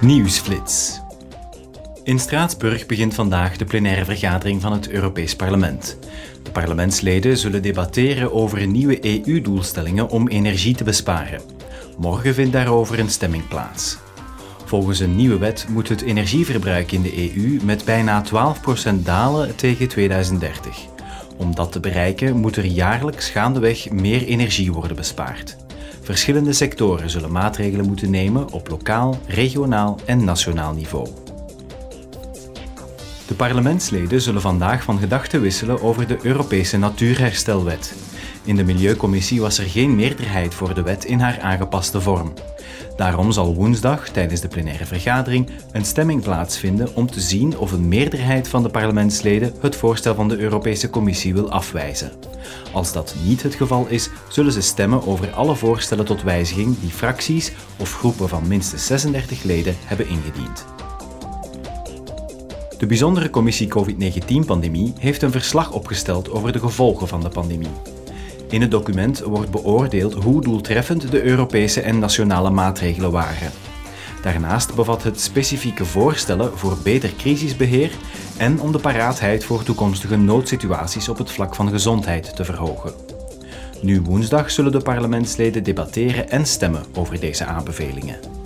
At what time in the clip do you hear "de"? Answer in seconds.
3.56-3.64, 6.42-6.50, 17.02-17.34, 33.26-33.34, 36.06-36.18, 38.56-38.64, 40.74-40.82, 44.40-44.48, 48.62-48.68, 50.28-50.38, 62.78-62.86, 66.52-66.58, 67.20-67.28, 71.10-71.22, 78.72-78.78, 84.72-84.82